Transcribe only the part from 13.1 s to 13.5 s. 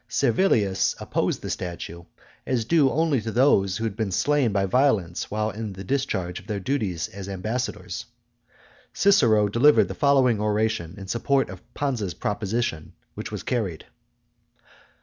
which was